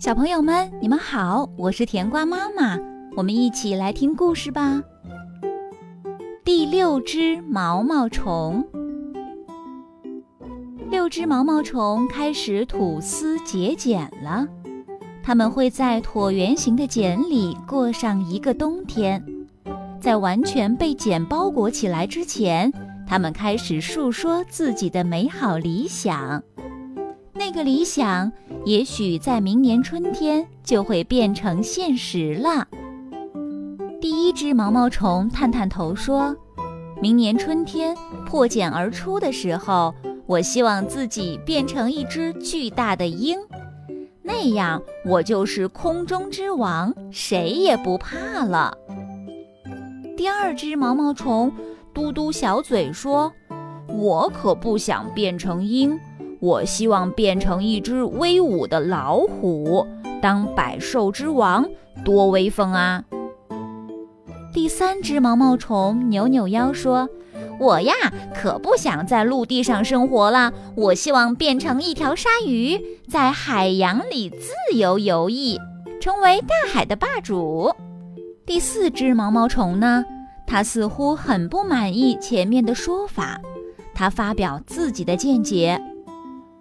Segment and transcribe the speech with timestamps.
[0.00, 2.78] 小朋友们，你们好，我是甜瓜妈妈，
[3.14, 4.82] 我们一起来听故事吧。
[6.42, 8.66] 第六只毛毛虫，
[10.88, 14.48] 六只毛毛虫开始吐丝结茧了。
[15.22, 19.22] 它们会在椭圆形的茧里过上一个冬天，
[20.00, 22.72] 在完全被茧包裹起来之前，
[23.06, 26.42] 它们开始述说自己的美好理想。
[27.34, 28.32] 那个理想，
[28.64, 32.68] 也许在明年春天就会变成现实了。
[34.00, 36.36] 第一只毛毛虫探探头说
[37.00, 37.96] ：“明年春天
[38.26, 39.94] 破茧而出的时候，
[40.26, 43.38] 我希望自己变成一只巨大的鹰，
[44.22, 48.76] 那样我就是空中之王，谁也不怕了。”
[50.16, 51.50] 第二只毛毛虫
[51.94, 53.32] 嘟嘟小嘴说
[53.88, 55.98] ：“我可不想变成鹰。”
[56.40, 59.86] 我希望变成一只威武的老虎，
[60.22, 61.68] 当百兽之王，
[62.04, 63.04] 多威风啊！
[64.52, 67.08] 第三只毛毛虫扭扭腰说
[67.60, 67.94] ：“我呀，
[68.34, 70.52] 可不想在陆地上生活了。
[70.74, 75.58] 我希望变成一条鲨鱼，在海洋里自由游弋，
[76.00, 77.70] 成为大海的霸主。”
[78.46, 80.04] 第四只毛毛虫呢？
[80.46, 83.40] 它似乎很不满意前面的说法，
[83.94, 85.80] 它发表自己的见解。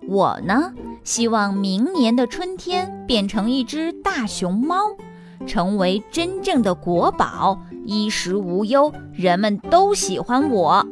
[0.09, 4.75] 我呢，希望明年的春天变成一只大熊猫，
[5.45, 10.83] 成为真正的国宝，衣食无忧，人们都喜欢我。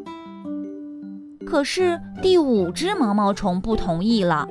[1.47, 4.47] 可是第五只毛毛虫不同意了。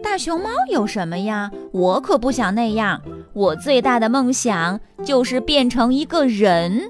[0.00, 1.50] 大熊猫有什么呀？
[1.72, 3.02] 我可不想那样。
[3.32, 6.88] 我最大的梦想就是变成一个人，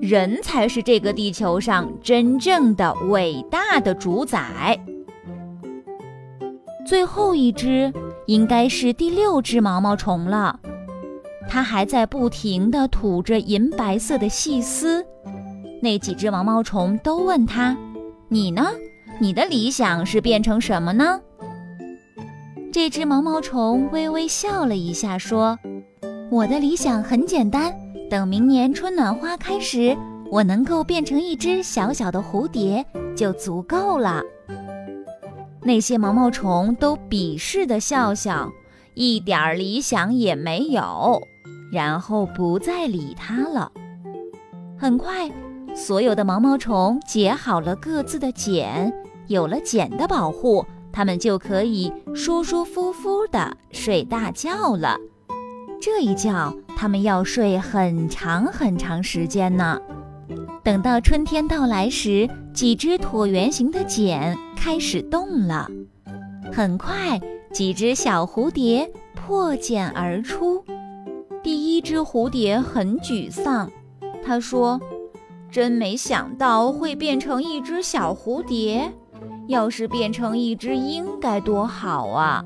[0.00, 4.80] 人才是这个地球上真正的伟大的主宰。
[6.88, 7.92] 最后一只
[8.24, 10.58] 应该是第六只毛毛虫了，
[11.46, 15.04] 它还在不停地吐着银白色的细丝。
[15.82, 17.76] 那几只毛毛虫都问他
[18.28, 18.68] ：“你呢？
[19.18, 21.20] 你的理想是变成什么呢？”
[22.72, 25.58] 这只毛毛虫微微笑了一下，说
[26.32, 27.70] ：“我的理想很简单，
[28.08, 29.94] 等明年春暖花开时，
[30.30, 32.82] 我能够变成一只小小的蝴蝶，
[33.14, 34.22] 就足够了。”
[35.62, 38.50] 那些毛毛虫都鄙视地笑笑，
[38.94, 41.20] 一点理想也没有，
[41.72, 43.70] 然后不再理它了。
[44.78, 45.30] 很快，
[45.74, 48.92] 所有的毛毛虫结好了各自的茧，
[49.26, 54.96] 有了茧的保护，它们就可以舒舒服服地睡大觉了。
[55.80, 59.80] 这一觉，它们要睡很长很长时间呢。
[60.68, 65.66] 等到春天到来时，几只椭圆形的茧开始动了。
[66.52, 67.18] 很快，
[67.54, 70.62] 几只小蝴蝶破茧而出。
[71.42, 73.72] 第一只蝴蝶很沮丧，
[74.22, 74.78] 它说
[75.50, 78.92] ：“真没想到会变成一只小蝴蝶，
[79.46, 82.44] 要是变成一只鹰该多好啊！”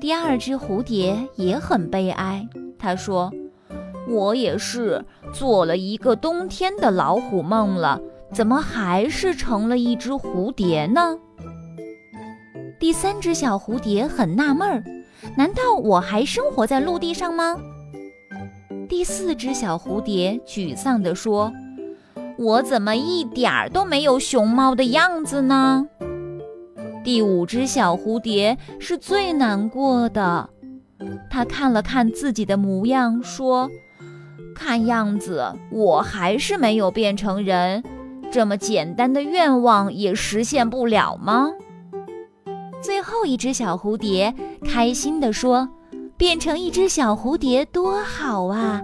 [0.00, 2.46] 第二只蝴蝶也很悲哀，
[2.78, 3.32] 它说
[4.08, 11.16] ：“我也是做了一个冬天的老虎梦了。”怎么还是成了一只蝴蝶呢？
[12.78, 14.84] 第三只小蝴蝶很纳闷儿，
[15.34, 17.56] 难道我还生活在陆地上吗？
[18.86, 21.50] 第四只小蝴蝶沮丧地说
[22.36, 25.86] ：“我怎么一点儿都没有熊猫的样子呢？”
[27.02, 30.50] 第五只小蝴蝶是最难过的，
[31.30, 33.70] 它看了看自己的模样，说
[34.58, 37.82] ：“看样子我还是没有变成人。”
[38.30, 41.50] 这么简单的愿望也实现不了吗？
[42.82, 45.70] 最后一只小蝴蝶开心地说
[46.18, 48.82] ：“变成一只小蝴蝶多好啊，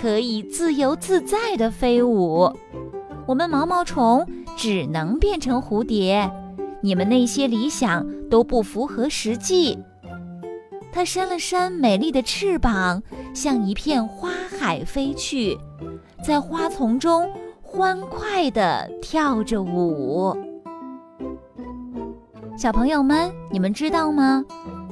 [0.00, 2.52] 可以自由自在地飞舞。
[3.26, 4.24] 我们毛毛虫
[4.56, 6.30] 只能变成蝴蝶，
[6.80, 9.76] 你们那些理想都不符合实际。”
[10.92, 13.02] 它扇了扇美丽的翅膀，
[13.34, 15.58] 向一片花海飞去，
[16.24, 17.28] 在花丛中。
[17.66, 20.32] 欢快地跳着舞，
[22.56, 24.44] 小朋友们，你们知道吗？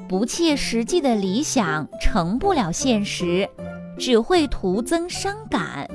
[0.08, 3.48] 不切实际的理想成不了现实，
[3.96, 5.88] 只会徒增伤感。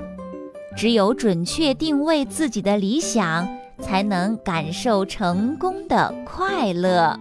[0.78, 3.46] 只有准确定位自己的理想，
[3.82, 7.20] 才能感受成功的快乐。